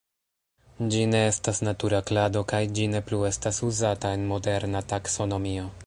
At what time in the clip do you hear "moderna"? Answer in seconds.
4.35-4.87